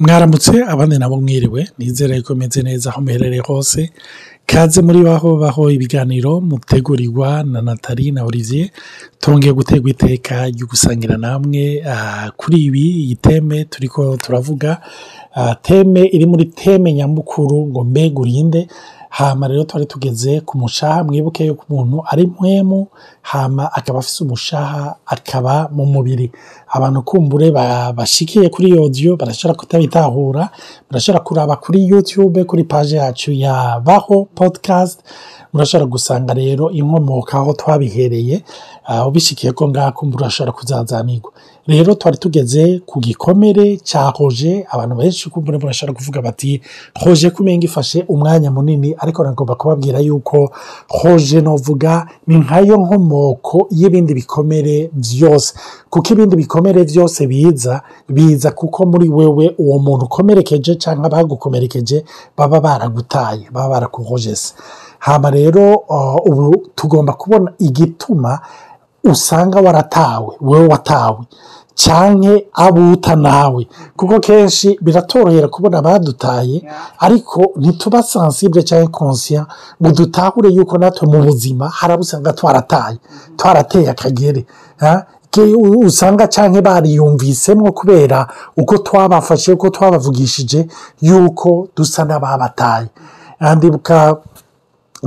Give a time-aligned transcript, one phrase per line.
[0.00, 1.68] mwaramutse abandi nabo mwiriwe.
[1.78, 3.90] Nizere ko meze neza aho muherereye hose.
[4.46, 8.70] Kaze muri baho baho ibiganiro mutegurirwa na natali na olivier.
[9.20, 11.82] Tongeye gutegwa iteka ryo gusangira namwe
[12.36, 14.80] kuri ibi iyi teme turiko turavuga.
[15.62, 18.68] Teme iri muri teme nyamukuru ngo mbega urinde.
[19.16, 22.86] Hama rero twari tugeze ku mushaha mwibuke yuko umuntu ari mpwemu
[23.22, 26.32] hama akaba afise umushaha akaba mu mubiri.
[26.68, 27.50] Abantu kumbure
[27.96, 30.50] bashikiye kuri iyo odiyo barashobora kutabitahura
[30.90, 35.00] barashobora kuraba kuri yutube kuri paje yacu ya baho podcast.
[35.52, 38.44] Murashobora gusanga rero inkomoko aho twabihereye
[39.06, 41.32] ubishikiye ko ngaha kumbura urashobora kuzazanirwa.
[41.66, 46.62] Rero twari tugeze ku gikomere cya hoje abantu benshi kumbure murashobora kuvuga bati
[47.02, 50.50] hoje kumenga ifashe umwanya munini ariko nagomba kubabwira yuko
[50.88, 55.54] hoje novuga ni nkayo nkomoko y'ibindi bikomere byose.
[55.90, 62.04] Kuko ibindi bikomere byose biza biza kuko muri wewe uwo muntu ukomerekeje cyangwa abagukomerekeje
[62.36, 64.54] baba baragutaye baba barakuhojese
[64.98, 65.82] hama rero
[66.26, 68.38] ubu tugomba kubona igituma
[69.04, 71.18] usanga waratawe wowe watawe.
[71.76, 73.62] Cyane abo utanawe
[73.96, 76.64] kuko kenshi biratorohera kubona abadutaye
[76.98, 79.46] ariko ntituba sansibure cyangwa konsiya
[79.80, 82.98] ngo dutahure yuko natwe mu buzima hari usanga twarataye
[83.36, 84.46] twarateye akagere.
[85.86, 90.66] Usanga cyangwa bariyumvisemo kubera uko twabafashe uko twabavugishije
[91.00, 92.88] yuko dusa n'ababataye.
[93.56, 94.16] Ndibuka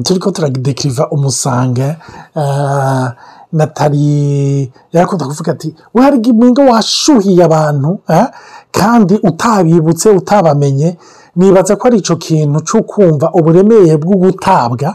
[0.04, 1.98] turi ko turadekiriva umusanga
[3.54, 8.00] natali yarakunda kuvuga ati wari mwinga washuhiye abantu
[8.72, 10.98] kandi utabibutse utabamenye
[11.36, 14.90] nibaza ko ari icyo kintu cyo kumva uburemere bwo gutabwa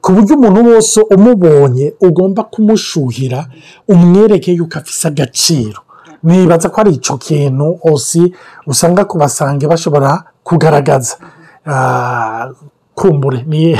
[0.00, 3.46] ku buryo umuntu wese umubonye ugomba kumushuhira
[3.88, 5.80] umwereke yuko afise agaciro.
[6.22, 8.22] Nibaza ko ari icyo kintu osi
[8.66, 10.10] usanga ku basange bashobora
[10.42, 11.14] kugaragaza.
[12.94, 13.78] Kumbure niye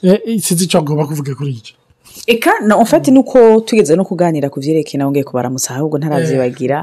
[0.44, 1.74] sinzi icyo agomba kuvuga kuri icyo
[2.26, 6.78] eka na ofati ni uko tugeze no kuganira ku byerekeye nawe ngiye kubaramutsa ahubwo ntarabyibagira.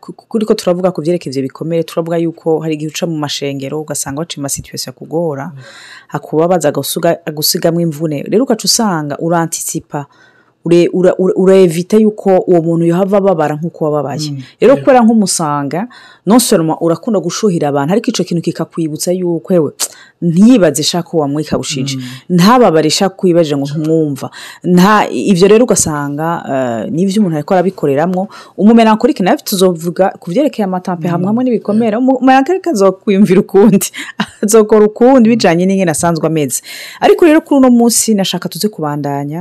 [0.00, 4.20] Kuri ko turavuga ku byerekeye ibyo bikomere turavuga yuko hari igihe uca mu mashengero ugasanga
[4.20, 5.52] waca amasituwesi akugora
[6.08, 6.72] hakubabaza
[7.34, 8.22] gusigamo imvune.
[8.22, 10.06] Rero ugaca usanga urantisipa
[10.64, 15.88] urevita yuko uwo muntu yahava ababara nk'uko wababaye rero kubera nk'umusanga
[16.26, 17.92] nosoroma urakunda gushuhira abantu.
[17.92, 19.72] Ariko icyo kintu kikakwibutsa yuko we
[20.22, 21.98] ntiyibaze ishaka uwo ikabushije
[22.28, 24.30] ntababare ishaka kwibaje ngo ntumwumva
[25.10, 26.26] ibyo rero ugasanga
[26.90, 28.28] n'ibyo umuntu ariko arabikoreramo.
[28.56, 31.96] Umumerankorike nawe tuzovuga ku byerekeye amatampe hamwe hamwe n'ibikomere.
[31.96, 33.88] Umumerankorike azokwiyumvira ukundi.
[34.44, 36.60] Azokora ukundi bijyanye n'ingene asanzwe ameze.
[37.00, 39.40] Ariko rero kuri uno munsi nashaka tuze kubandanya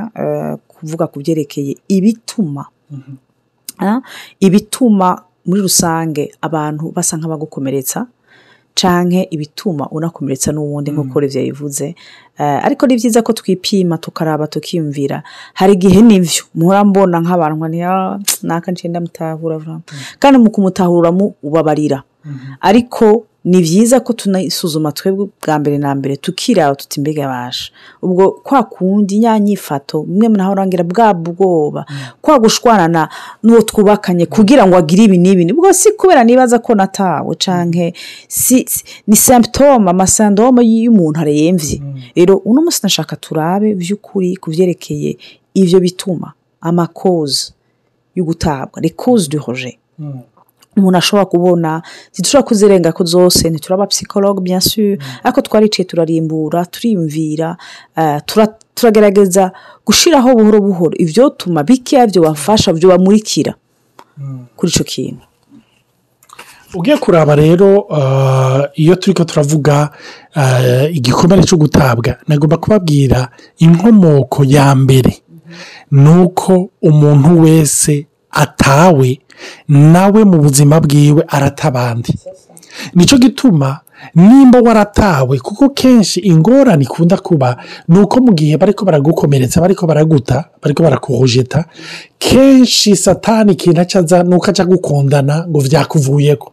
[0.79, 2.65] kuvuga ku byerekeye ibituma.
[4.39, 8.07] Ibituma muri rusange abantu basa nk'abagukomeretsa
[8.75, 11.95] canke ibituma unakomeretsa n'uwundi nk'uko revya bivuze
[12.37, 15.23] ariko ni byiza ko twipima tukaraba tukiyumvira.
[15.53, 17.65] Hari igihe n'ivyo muhora mbona nk'abantu
[18.43, 19.59] naka ncenda mutahura
[20.19, 21.11] kandi mu kumutahura
[21.43, 22.03] ubabarira.
[22.61, 28.31] Ariko ni byiza ko tunayisuzuma twebwe bwa mbere na mbere tukiraba tuti mbega basha ubwo
[28.31, 31.85] kwa kundi nyanyifato bimwe naho urangira bwa bwoba
[32.21, 33.09] kwa gushwana
[33.43, 37.93] n'uwo twubakanye kugira ngo agire ibi n'ibi ubwo si kubera nibaza ko natawe canke
[39.07, 41.81] ni symptome amasandome y'umuntu aremvye.
[42.15, 45.17] Rero uno munsi nashaka turabe by'ukuri ku byerekeye
[45.55, 47.53] ivyo bituma amakoze
[48.15, 49.77] yo gutabwa les causes du rejet.
[50.79, 51.81] Umuntu ashobora kubona
[52.11, 57.57] ntidushobora kuzirenga ko zose ntituraba psikologe byinshi ariko twariciye turarimbura turiyumvira
[58.75, 59.51] turagerageza
[59.85, 63.53] gushyiraho buhoro buhoro ibyo tuma bikeya byo bafasha byo bamurikira
[64.55, 65.23] kuri icyo kintu.
[66.75, 67.87] Ugiye kuraba rero
[68.75, 69.89] iyo turi ko turavuga
[70.93, 75.17] igikomere cyo gutabwa nagomba kubabwira inkomoko ya mbere.
[75.91, 79.19] Ni uko umuntu wese atawe
[79.67, 82.13] nawe mu buzima bwiwe arata abandi
[82.95, 83.79] ni cyo gituma
[84.15, 90.45] nimba waratawe kuko kenshi ingorane ikunda kuba ni uko mu gihe bariko baragukomeretsa bariko baraguta
[90.63, 91.65] bariko barakuhujeta
[92.19, 96.51] kenshi satani ikintu acaza ni uko aca gukundana ngo vyakuvuyeko.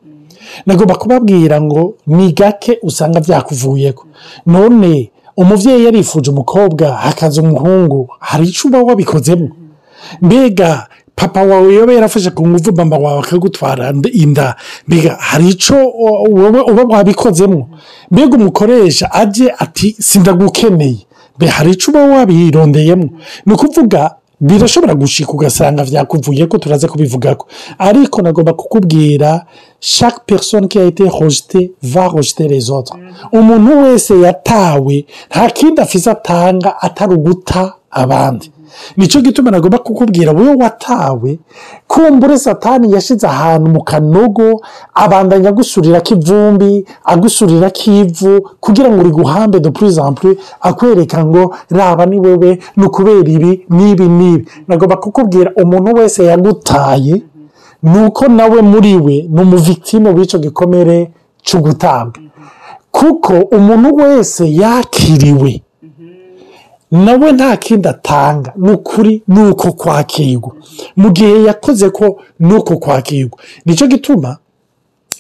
[0.67, 4.07] Nagomba kubabwira ngo ni gake usanga vyakuvuyeko.
[4.47, 9.49] None umuvyeyi yarifuje umukobwa hakaza umuhungu hari ico uba wabikozemo
[10.23, 13.95] mbega papa wawe yoba yarafashe ku nguvu mama wawe akagutwara.
[14.13, 14.57] Inda
[14.89, 15.89] mbega hari icyo
[16.31, 17.69] uba wabikozemo?
[18.11, 20.99] Mbega umukoresha ajye ati sindagukeneye.
[21.37, 23.09] Mbe hari icyo uba wabirondeyemo?
[23.47, 27.47] Ni ukuvuga birashobora gushika ugasanga vyakuvuye ko turaza kubivugako.
[27.79, 29.47] Ariko nagomba kukubwira
[29.81, 31.05] chaque personne qui a été
[31.83, 32.97] va rejeter les autres.
[33.33, 38.51] Umuntu wese yatawe nta kindi afise atanga atari uguta abandi.
[38.97, 41.39] Ni cyo gituma nagomba kukubwira wowe watawe.
[41.89, 44.61] Kumbure satani yashize ahantu mu kanogo
[44.95, 49.99] abandanya agusurira k'ivumbi agusurira k'ivu kugira ngo uriguhambe en plus
[50.61, 57.23] akwereka ngo raba ni wewe ni ukubera ibi n'ibi n'ibi nagomba kukubwira umuntu wese yagutaye
[57.83, 61.11] ni uko nawe muri we ni umuvitime w'icyo gikomere
[61.43, 62.21] cyo gutabwa
[62.91, 65.63] kuko umuntu wese yakiriwe
[66.91, 68.53] nawe nta kindi atanga.
[68.57, 70.53] Ni ukuri ni uko kwakirwa.
[70.97, 73.39] Mu gihe yakoze ko ni uko kwakirwa.
[73.65, 74.37] Nicyo gituma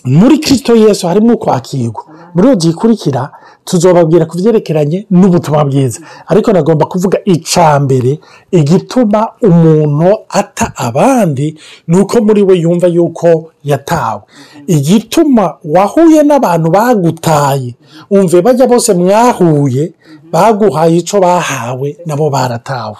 [0.05, 2.03] muri kirisito yesu harimo kwakirwa
[2.35, 3.31] muri iyo gikurikira
[3.67, 6.01] tuzobabwira ku byerekeranye n'ubutumwa bwiza.
[6.31, 8.19] Ariko nagomba kuvuga icya mbere
[8.51, 11.59] igituma umuntu ata abandi
[11.91, 14.23] ni uko muri we yumva yuko yatawe.
[14.67, 17.75] Igituma wahuye n'abantu bagutaye
[18.11, 19.93] umve bajya bose mwahuye
[20.33, 22.97] baguhaye icyo bahawe nabo baratawe.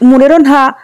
[0.00, 0.74] Umuntu rero nta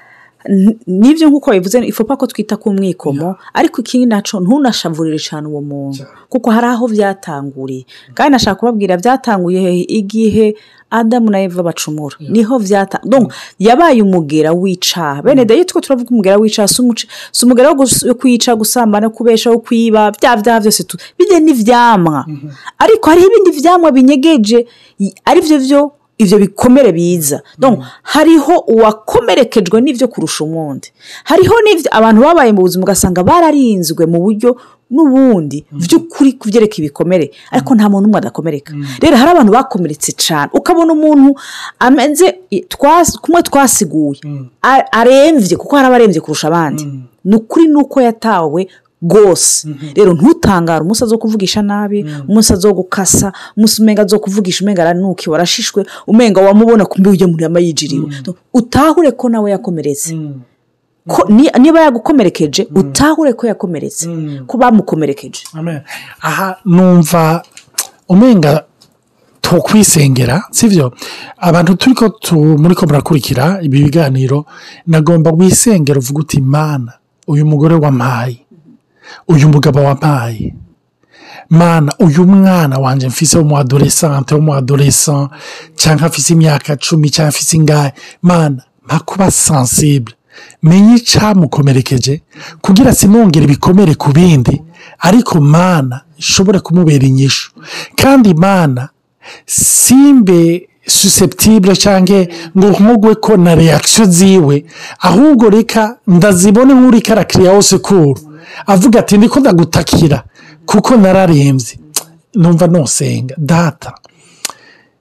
[0.86, 5.60] ni byo nk'uko bivuze ifupa ko twita ku mwikomo ariko ikindi naco ntunashavurire cyane uwo
[5.60, 6.04] muntu.
[6.28, 7.84] Kuko hari aho byatanguriye.
[8.14, 10.56] Kandi nashaka kubabwira byatanguye igihe
[10.90, 12.16] adamu na eva bacumura.
[12.20, 13.28] Niho byatanguriye
[13.58, 17.84] yabaye umugera w'icaha bene dayo two turavuga umugera w'icaha si umugera wo
[18.16, 20.80] kwica gusambana kubesha wo kwiba bya byaha byose
[21.18, 22.24] bijya n'ivyamwa.
[22.78, 24.64] Ariko hariho ibindi vyamwa binyegeje
[25.28, 25.80] ari byo byo
[26.18, 27.42] ibyo bikomere biza.
[28.02, 30.88] Hariho uwakomerekejwe n'ibyo kurusha umundi
[31.24, 34.56] hariho n'ibyo abantu babaye mu buzima ugasanga bararinzwe mu buryo
[34.90, 37.30] n'ubundi by'ukuri kubyereka ibikomere.
[37.52, 38.72] Ariko nta muntu umwe adakomereka.
[39.00, 41.34] Rero hari abantu bakomeretse cyane ukabona umuntu
[41.78, 42.26] ameze
[43.22, 44.20] kumwe twasiguye
[44.92, 46.82] arembye kuko hari abarembye kurusha abandi.
[47.24, 48.60] Ni ukuri ni uko yatawe
[49.02, 49.68] rwose.
[49.94, 55.86] Rero ntutangare umusazi wo kuvugisha nabi umusazi wo gukasa umenga zo kuvugisha umenga aranuki warashishwe
[56.06, 58.06] umenga wamubona ku mbi ujya muri amayijiriwe
[58.54, 60.16] utahure ko nawe yakomeretse.
[61.58, 64.08] Niba yagukomerekeje utahure ko yakomeretse.
[64.46, 65.42] Ko bamukomerekeje.
[66.20, 67.42] Aha numva
[68.08, 68.64] umenga
[69.40, 70.92] tukwisengera sibyo
[71.38, 72.12] abantu turi ko
[72.58, 74.44] muri ko murakurikira ibi biganiro
[74.86, 76.92] nagomba wisengera uvuga uti mana
[77.26, 78.44] uyu mugore wampaye
[79.28, 80.54] uyu mugabo wampaye
[81.50, 85.34] mana uyu mwana wanjye mfise w'umu adoresante w'umu adoresante
[85.76, 87.92] cyangwa afise imyaka cumi cyangwa afise ingahe.
[88.22, 90.16] Mana mpa kuba sansibure
[90.62, 92.22] menye icyamukomerekeje
[92.60, 94.62] kugira sinongere ibikomere ku bindi.
[94.98, 97.50] Ariko mana ishobore kumubera inyishu.
[97.96, 98.88] Kandi mana
[99.46, 102.26] simbe susceptible cyangwa
[102.58, 104.64] ngo nkugwe ko na reakisiyo ziwe.
[105.00, 108.18] Ahubwo reka ndazibone nk'uri karakiriya wose kuru
[108.66, 110.24] avuga ati ndiko ndagutakira
[110.66, 111.78] kuko nararembye.
[112.34, 113.94] Numva nusenga data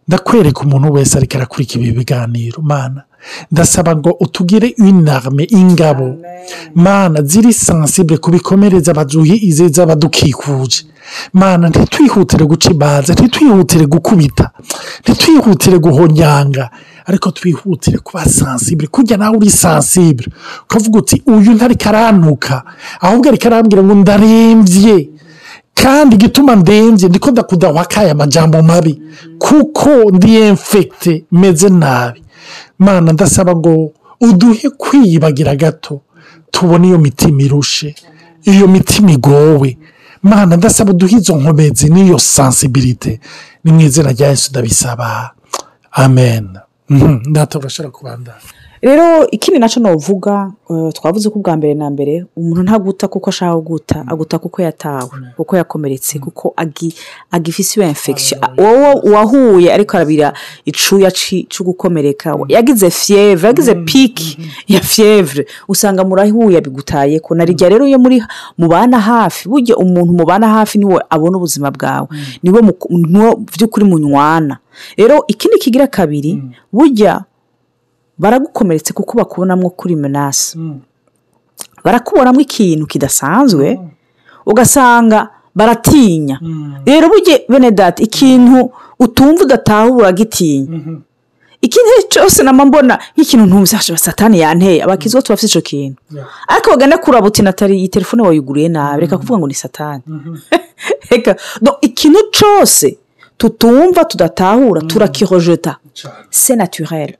[0.08, 2.62] ndakwereka umuntu wese ariko arakurikira ibi biganiro.
[2.62, 3.04] Mana
[3.52, 6.16] ndasaba ngo utugire inarme ingabo.
[6.76, 8.32] Mana ziri sansibure ku
[8.92, 10.86] abaduhize z'abadukikuje.
[11.34, 14.52] Mana ntitwihutire guca imanza ntitwihutire gukubita
[15.04, 16.70] ntitwihutire guhonyanga.
[17.08, 20.32] Ariko twihutire kuba sansibure kujya nawe uri sansibure
[20.64, 22.64] ukavuga uti uyu ntariko arantuka
[23.02, 25.10] ahubwo ariko arambwira ngo ndarembye.
[25.74, 29.02] Kandi igituma ndembye ndiko ndakudahwakaye amajambo mabi.
[29.40, 32.24] Kuko ndi enfekite meze nabi.
[32.80, 33.92] Mana ndasaba ngo
[34.22, 36.02] uduhe kwiyibagira gato
[36.52, 37.96] tubone iyo mitima irushe
[38.44, 39.78] iyo mitima igowe.
[40.24, 43.20] Mana ndasaba uduhe izo nkomezi n'iyo sansibirite
[43.64, 45.32] ni mu izina rya Yesu ndabisaba.
[45.92, 46.58] Amen.
[47.30, 48.42] Ndata urashobora kubandana
[48.82, 50.52] rero ikindi na cyo navuga
[50.94, 55.58] twavuze ko ubwa mbere na mbere umuntu ntaguta kuko ashaka guta aguta kuko yatawe kuko
[55.58, 56.54] yakomeretse kuko
[57.32, 58.42] agifise iyo infection.
[58.58, 60.34] Wowe wahuye ariko arabira
[60.66, 62.38] icuya cyo gukomereka.
[62.48, 68.24] Yagize fiyevure yagize piki ya fiyevure usanga murahuye bigutaye ko narijya rero iyo muri
[68.58, 72.08] mubana hafi burya umuntu mubana hafi ni we abona ubuzima bwawe.
[72.44, 72.62] Niwe
[73.58, 74.58] by'ukuri munywana
[74.98, 76.44] rero ikindi kigira kabiri
[76.74, 77.24] burya
[78.18, 80.58] baragukomeretse kuko bakubonamo kuri menasi
[81.84, 83.80] barakubonamo ikintu kidasanzwe
[84.46, 86.40] ugasanga baratinya.
[86.86, 90.80] Rero burya bene dati ikintu utumva udatahura uragitinya.
[91.62, 95.98] Ikintu cyose nama mbona nk'ikintu ntumva satani yanteye abakizwa tuba bafite icyo kintu.
[96.48, 99.02] Ariko bagana kuraba uti natali iyi telefone wayiguriye nabi?
[99.02, 100.04] Reka kuvuga ngo ni satani.
[101.82, 102.98] Ikintu cyose
[103.38, 105.76] tutumva tudatahura turakirojeta
[106.30, 107.18] se naturere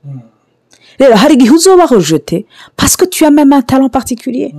[0.98, 2.44] rero hari igihe uzoba rejete
[2.76, 4.50] pasike tuya meme un talent particulier.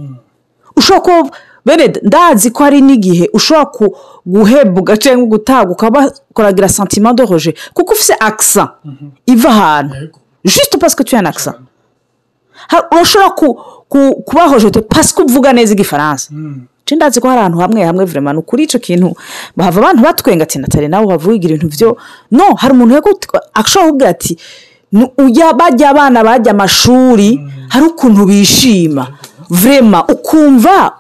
[0.76, 1.30] Ushobora kuba
[1.66, 3.90] bene ndazi ko hari n'igihe ushobora
[4.26, 7.56] guhebwa cyangwa gutagwa ukaba koragira sentiment de rejet.
[7.74, 8.76] Kuko ufite akisa
[9.28, 9.96] iva ahantu
[10.46, 11.56] juste parce que tu as un accent.
[12.72, 13.56] Ha- urashobora ku-
[13.90, 16.30] ku- kuba rejete parce que uvuga neza igifaransa
[16.96, 19.16] ndazi ko hari ahantu hamwe hamwe vrema ni ukuri icyo kintu.
[19.58, 21.98] Bahava abantu batwenga ati natale nawe wava wigira ibintu byo.
[22.32, 22.96] No hari umuntu
[23.54, 24.69] ashobora kuvuga ati "Nu- ujya
[25.58, 29.08] bajya abana bajya amashuri hari ukuntu bishima.
[29.50, 30.94] Vrema ukumva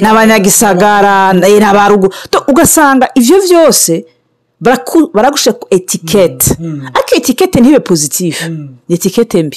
[0.00, 2.12] n'abanyagisagara na ba ruguru
[2.48, 4.04] ugasanga ibyo byose
[5.12, 6.56] baragushyira ku etikete.
[6.94, 8.48] Ariko etikete ntibe pozitifu
[8.88, 9.56] ni etikete mbi.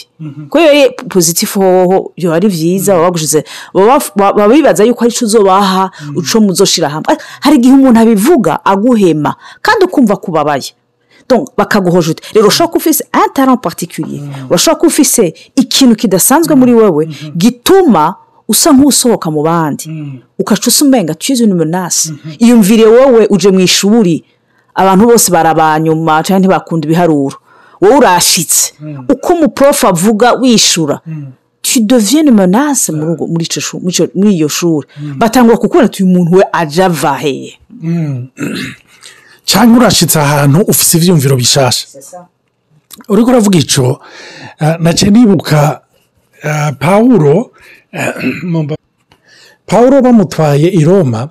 [0.50, 3.44] Kubera iyo pozitifu hoho biba ari byiza baba bagushize
[4.16, 9.36] baba bibaza yuko ari cyo uzobaha uco muzoshira hamwe Ariko hari igihe umuntu abivuga aguhema
[9.62, 10.74] kandi ukumva kubabaye
[11.30, 14.22] Donc, bakaguhojute rero ushobora kuba ufise un talent particulier.
[14.50, 18.16] Urashobora kuba ufise ikintu kidasanzwe muri wowe gituma
[18.48, 19.86] usa nk'usohoka mu bandi
[20.40, 24.24] ugaca usa umenga tuyize une menace iyumvire wowe uje mu ishuri
[24.76, 27.38] abantu bose barabanyuma cyangwa ntibakunda ibiharuro.
[27.82, 28.74] Wowe urashitse.
[29.10, 31.02] Uko umuprofu avuga wishura.
[31.62, 32.92] Tu deviens une menace
[34.16, 34.88] muri iyo shuri.
[35.18, 37.60] Batangura kukubona ati uyu muntu we aja ava heye
[39.50, 41.84] cyangwa urashyitse ahantu ufite ibyiyumviro bishasha
[43.12, 43.86] uri kuravuga icyo
[44.84, 45.60] na cyo nibuka
[46.50, 47.36] ah, pawuro
[49.68, 51.30] pawuro bamutwaye i roma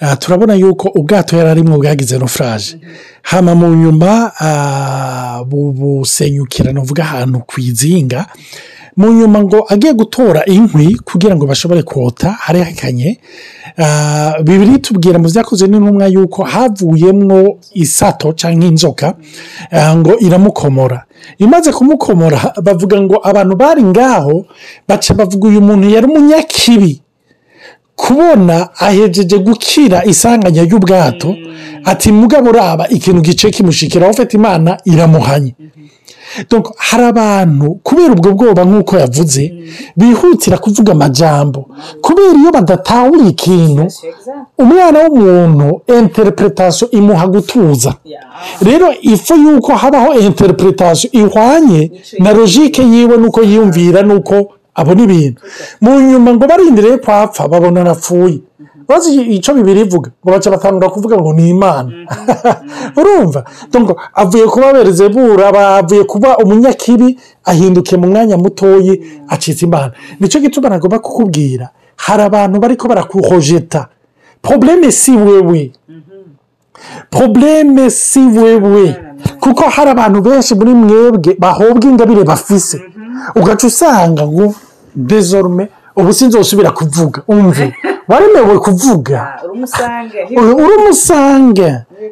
[0.00, 2.78] ah, turabona yuko ubwato yari arimo bwagize nofuraje
[3.22, 8.26] hama mu nyuma ah, bu- busenyukira ni uvuga ahantu ku izinga.
[8.96, 13.18] Mu nyuma ngo agiye gutora inkwi kugira ngo bashobore kota hari hakanye
[13.78, 19.14] ah, bibiri tubwira mu byakoze n'intumwa yuko havuyemwo isato cyangwa inzoka
[19.96, 21.04] ngo iramukomora.
[21.38, 24.46] Imaze kumukomora bavuga ngo abantu bari ngaho
[24.88, 27.02] baca bavuga uyu muntu yari umunyakibi.
[28.00, 31.30] Kubona ahejeje gukira isanganya y'ubwato
[31.90, 35.54] ati mugabo uraba ikintu gice kimushikiraho ufite imana iramuhanye.
[36.88, 39.42] Hari abantu kubera ubwo bwoba nk'uko yavuze
[39.96, 41.60] bihutira kuvuga amajambo.
[42.04, 43.84] Kubera iyo badatahura ikintu
[44.62, 47.94] umwana w'umuntu interpretation imuha gutuza.
[48.62, 51.82] Rero ifu yuko habaho interpretation ihwanye
[52.18, 54.34] na logike yiwe nuko yiyumvira nuko
[54.80, 55.40] abona ibintu.
[55.82, 58.40] Mu nyuma ngo barindire ko apfa babona arapfuye
[58.88, 61.90] bazi icyo bibiri ivuga ngo baca batangura kuvuga ngo ni imana.
[62.96, 63.44] Urumva?
[63.72, 65.44] Donc, avuye kuba berezebura
[65.78, 68.94] avuye kuba umunyakibi ahindukiye mu mwanya mutoyi
[69.28, 69.92] acitse imana.
[70.20, 73.88] Nicyo gituma nagomba kukubwira hari abantu bari ko barakuhojeta
[74.42, 75.72] probleme si wewe.
[77.10, 78.96] Probleme si wewe.
[79.40, 82.80] Kuko hari abantu benshi muri mwebwe bahobwa ingabire bafise.
[83.36, 84.54] Ugaca usanga ngo
[84.98, 87.74] dezorume ubu sinzosubira kuvuga umve.
[88.08, 89.38] Waremewe kuvuga.
[90.40, 91.68] Uri uri umusange.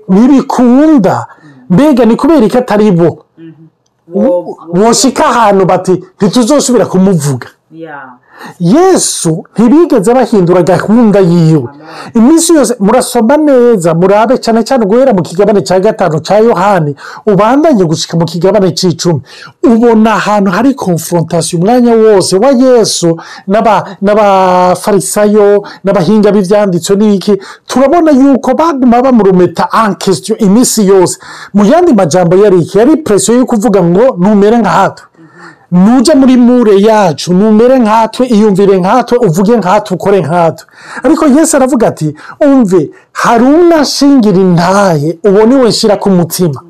[0.08, 1.26] Ntibikunda
[1.70, 3.24] mbega ni kubera ko atari bo?
[4.78, 7.48] Woshika ahantu bati ntituzosubira kumuvuga.
[8.60, 11.68] Yesu ntibigeze bahindura gahunda yiwe.
[12.14, 17.84] Iminsi yose murasoma neza murabe cyane cyane guhera mu kigabane cya gatanu cya yohani ubandanye
[17.84, 19.20] gushyika mu kigabane cy'icumi.
[19.64, 23.16] Ubona ahantu hari konfrontasiyo umwanya wose wa yesu
[23.48, 27.34] n'aba- n'abafarisayo n'abahinga b'ibyanditswe n'iki.
[27.66, 31.18] Turabona yuko baguma bamurumeta ankesitiyo iminsi yose.
[31.54, 35.04] Mu yandi majambo yari iki yari presiyo yo kuvuga ngo numere nkatwe
[35.72, 40.66] nujya muri mure yacu numere nkatwe iyumvire nkatwe uvuge nkatwe ukore nkatwe
[41.04, 42.14] ariko yesu aravuga ati
[42.46, 46.60] umve hari unashingira intahe ubone we nshyira ku mutima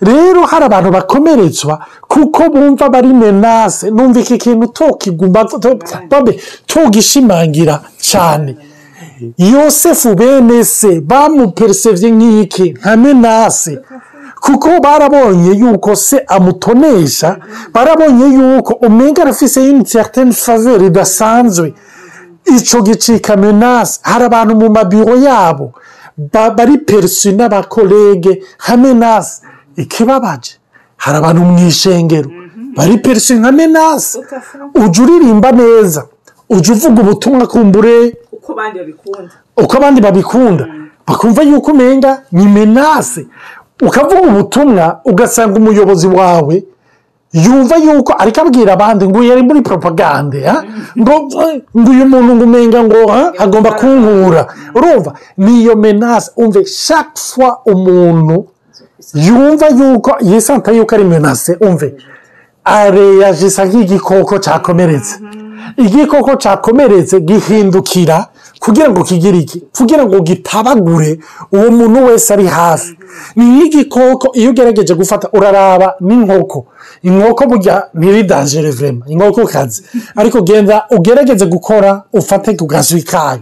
[0.00, 1.74] rero hari abantu bakomeretswa
[2.08, 5.40] kuko bumva bari menase numva iki kintu tokiguma
[6.10, 8.56] babe togishimangira cyane
[9.38, 13.72] yosefu bene se bamuperesevye nk'iki nka menase
[14.40, 17.36] kuko barabonye yuko se amutonesha
[17.74, 21.74] barabonye yuko umenga arafise certaine faveur idasanzwe.
[22.56, 25.72] Ico gicika menase hari abantu mu mabiro yabo
[26.32, 29.42] ba- bari perisi n'abakolege nka menase
[29.76, 30.52] ikibabaje?
[30.96, 32.30] Hari abantu mu ishengero
[32.76, 34.18] bari perisi nka menase
[34.74, 36.06] ujya uririmba neza
[36.48, 39.32] ujya uvuga ubutumwa kumbure uko abandi babikunda.
[40.00, 40.64] Babikunda.
[41.06, 43.26] Bakumva yuko umenga ni menase
[43.82, 46.64] ukavuga ubutumwa ugasanga umuyobozi wawe
[47.32, 50.40] yumva yuko ariko abwira abandi ngo uyu ari muri poropagande
[50.98, 51.12] ngo
[51.90, 53.00] uyu muntu ngo umenga ngo
[53.38, 55.10] agomba kunkura urumva?
[55.38, 56.60] Niyo menase umve
[57.16, 58.46] fois umuntu
[59.14, 61.94] yumva yuko yisanta yuko ari menase umve?
[62.64, 65.14] Areyajisa nk'igikoko cyakomeretse
[65.76, 68.26] igikoko cyakomeretse gihindukira
[68.60, 71.18] kugira ngo kigire iki kugira ngo gitabagure
[71.52, 72.96] uwo muntu wese ari hafi.
[73.36, 76.66] Ni nk'igikoko iyo ugerageje gufata uraraba n'inkoko.
[77.02, 79.82] Inkoko burya ntiridangere vema inkoko kazi
[80.16, 83.40] ariko genda ugerageze gukora ufate ku gaswi kayo.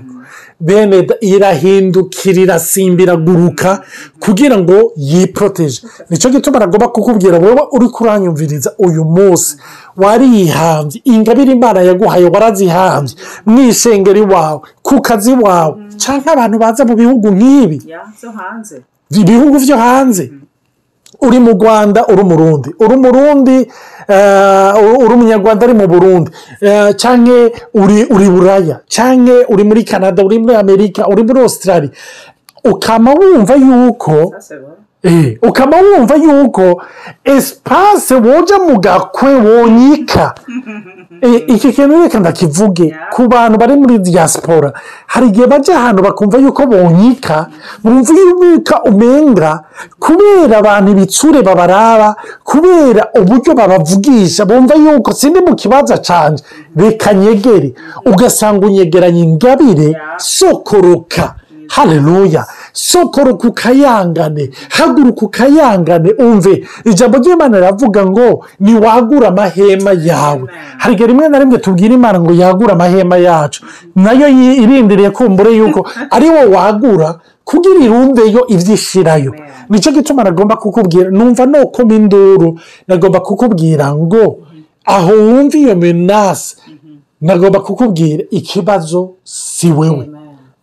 [0.61, 3.83] Bene irahindukira irasimbira guruka
[4.21, 9.57] kugira ngo yiporoteje ni cyo gituma aragomba kukubwira wowe uri kuranyumviriza uyu munsi
[9.97, 13.15] warihambye ingabire imana yaguhaye warazihambye
[13.47, 15.75] mu ishengeri wawe ku kazi wawe.
[15.97, 17.79] Cyangwa abantu baza mu bihugu nk'ibi?
[19.11, 20.33] Ibihugu byo hanze?
[21.27, 23.57] Uri mu rwanda uri umurundi uri umurundi
[24.09, 24.73] eh,
[25.05, 26.31] uri umunyarwanda ari mu burundi.
[26.61, 27.51] Eh, cyangwa
[28.15, 28.77] uri buraya.
[28.89, 31.91] Cyangwa uri muri canada uri muri amerika uri muri australia.
[32.65, 34.33] Ukaba wumva yuko
[35.43, 36.83] ukaba wumva yuko
[37.25, 40.35] esipase woja mu gakwe wonyika
[41.23, 42.95] Eh, iki kintu reka ndakivuge.
[43.13, 44.73] Ku bantu bari muri diaspora
[45.07, 47.47] hari igihe bajya ahantu bakumva yuko bonyika
[47.83, 49.65] bumva yuko umenga
[49.99, 56.45] kubera abantu ibitsure babaraba kubera uburyo babavugisha bumva yuko sindi mu kibanza canje.
[56.77, 57.75] Reka nyegere.
[58.07, 61.35] Ugasanga unyegeranye ingabire sokoroka.
[61.69, 62.47] Haleluya
[62.79, 66.65] sokoroka ukayangane haguruka ukayangane umve.
[66.85, 70.49] Ijambo ry'imana riravuga ngo niwagure amahema yawe.
[70.79, 73.67] Hari rimwe na rimwe tubwira imana ngo yagure amahema yacu.
[73.97, 74.29] Nayo
[74.63, 79.35] irindiriye kumbure yuko ari wo wagura kugira irundeyo ibyo ishirayo
[79.69, 84.39] ni cyo gituma nagomba kukubwira numva nokoma induru nagomba kukubwira ngo
[84.85, 86.57] aho wumva iyo menasi
[87.21, 90.11] nagomba kukubwira ikibazo si wewe.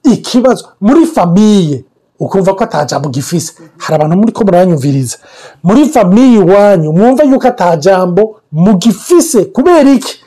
[0.04, 1.84] Ikibazo muri famiye
[2.20, 5.18] ukumva ko atajambo gifise hari abantu muri ko muranyumviriza.
[5.64, 10.22] Muri famiye iwanyu mwumva yuko atajambo mugifise kubera iki?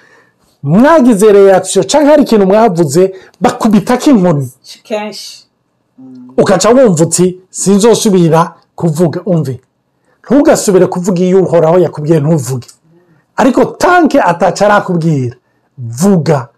[0.63, 4.53] Mwagize reakisiyo cyangwa hari ikintu mwavuze bakubitako inkoni?
[4.83, 5.47] Kenshi.
[6.37, 9.61] Ugaca wumva uti sinzosubira kuvuga umve.
[10.25, 12.69] Ntugasubire kuvuga iyo uhoraho yakubwiye ntuvuge.
[13.37, 15.37] Ariko tanke ataca arakubwira
[15.79, 16.49] vuga.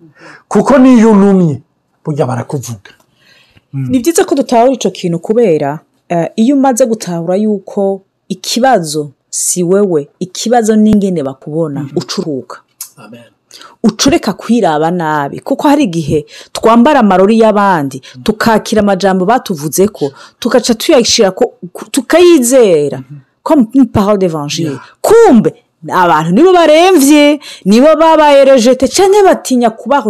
[0.49, 1.63] Kuko niyo unumye
[2.05, 2.91] burya barakuvuga.
[3.73, 10.09] Ni byiza ko dutahura icyo kintu kubera eh, iyo umaze gutahura yuko ikibazo si wewe
[10.21, 12.61] ikibazo n'ingene bakubona ucuruka.
[13.83, 21.31] Ucureka kwiraba nabi kuko hari igihe twambara amarori y'abandi tukakira amajambo batuvuze ko tugaca tuyashyira
[21.31, 21.55] ko
[21.91, 23.03] tukayizera.
[23.75, 24.79] Une parole d'évangile.
[25.03, 25.55] Kumbe
[25.89, 30.03] abantu nibo baremvye nibo babaye rejete cyangwa batinya kuba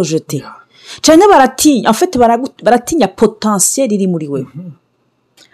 [1.02, 4.46] cyangwa baratinya baragu- baratinya potentiel iri muri wewe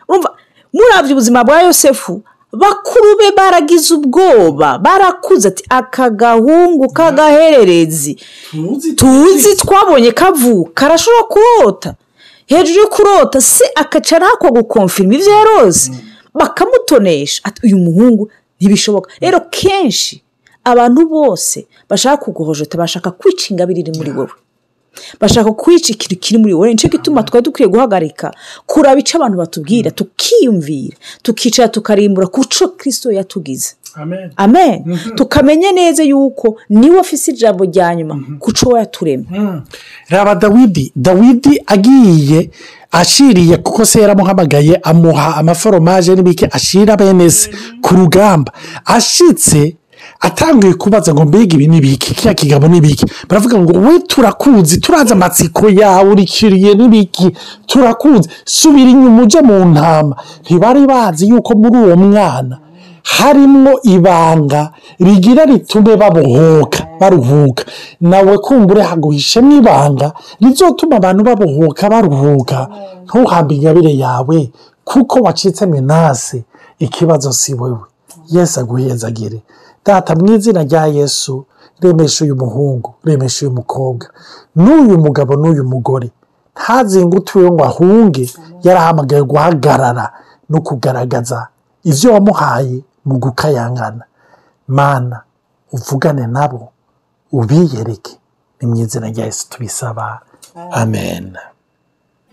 [0.09, 0.37] urumva
[0.73, 2.23] murabye ubuzima bwa yosefu
[2.53, 8.17] bakuru be baragize ubwoba barakuze ati aka gahungu k'agahererezi
[8.97, 11.95] tuzi twabonye kavuka karashobora kurota
[12.47, 15.91] hejuru yo kurota se akaca arahakwa gukomfirima ibyo yarose
[16.35, 20.23] bakamutonesha ati uyu muhungu ntibishoboka rero kenshi
[20.65, 24.33] abantu bose bashaka kuguhojota bashaka kwica ingabire iri muri wowe
[25.21, 28.35] bashaka kwica ikintu kiri muri wowe ni cyo gituma twari dukwiye guhagarika
[28.67, 33.75] kuraba icyo abantu batubwira tukiyumvira tukicara tukarimbura ku cyo kirisito yatugize.
[33.97, 34.31] Amen.
[34.37, 34.99] Amen.
[35.15, 39.27] Tukamenya neza yuko ni we afise ijambo rya nyuma ku cyo yaturemye.
[40.09, 42.51] Raba dawidi dawidi agiye
[42.93, 48.53] ashiriye kuko se yaramuhamagaye amuha amaforomaje n'ibiki ashira bene se ku rugamba.
[48.85, 49.77] Ashitse
[50.21, 54.79] atangiye kubaza ngo mbega ibi ni ibiki kiriya kigabo ni ibiki baravuga ngo we turakuzi
[54.81, 57.37] turazi amatsiko yawe urikiriye n'ibiki?
[57.67, 60.17] Turakuzi subira inyuma ujye mu ntama.
[60.45, 62.59] Ntibari bazi yuko muri uwo mwana
[63.03, 67.65] harimo ibanga rigira ritume babohoka baruhuka.
[68.01, 72.69] Nawe kumbure haguhishemo ibanga rizotuma abantu babohoka baruhuka.
[73.05, 74.51] Ntuhambe ingabire yawe
[74.85, 76.45] kuko wacitse menase
[76.79, 77.79] ikibazo si wewe.
[78.31, 79.43] Yesu aguhezagire
[79.87, 81.47] data mu izina rya yesu
[81.81, 84.07] remesha uyu muhungu remesha uyu mukobwa.
[84.57, 86.11] N'uyu mugabo n'uyu mugore.
[86.57, 88.25] Ntazingutiwe ngo ahunge
[88.63, 90.07] yarahamagaye guhagarara
[90.51, 91.49] no kugaragaza
[91.85, 94.05] ibyo wamuhaye mu gukayangana.
[94.69, 95.21] Mana
[95.73, 96.69] uvugane nabo
[97.33, 98.19] ubiyereke.
[98.61, 100.21] Ni mu izina rya yesu tubisaba.
[100.73, 101.37] Amen.